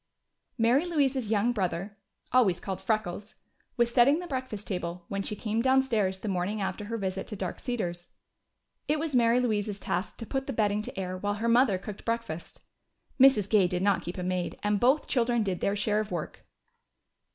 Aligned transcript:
Mary 0.57 0.83
Louise's 0.83 1.29
young 1.29 1.51
brother 1.51 1.95
always 2.31 2.59
called 2.59 2.81
"Freckles" 2.81 3.35
was 3.77 3.93
setting 3.93 4.17
the 4.17 4.25
breakfast 4.25 4.65
table 4.65 5.05
when 5.09 5.21
she 5.21 5.35
came 5.35 5.61
downstairs 5.61 6.21
the 6.21 6.27
morning 6.27 6.59
after 6.59 6.85
her 6.85 6.97
visit 6.97 7.27
to 7.27 7.35
Dark 7.35 7.59
Cedars. 7.59 8.07
It 8.87 8.97
was 8.97 9.13
Mary 9.13 9.39
Louise's 9.39 9.79
task 9.79 10.17
to 10.17 10.25
put 10.25 10.47
the 10.47 10.53
bedding 10.53 10.81
to 10.81 10.99
air 10.99 11.19
while 11.19 11.35
her 11.35 11.47
mother 11.47 11.77
cooked 11.77 12.03
breakfast. 12.03 12.61
Mrs. 13.19 13.47
Gay 13.47 13.67
did 13.67 13.83
not 13.83 14.01
keep 14.01 14.17
a 14.17 14.23
maid, 14.23 14.57
and 14.63 14.79
both 14.79 15.05
children 15.05 15.43
did 15.43 15.59
their 15.59 15.75
share 15.75 15.99
of 15.99 16.09
the 16.09 16.15
work. 16.15 16.47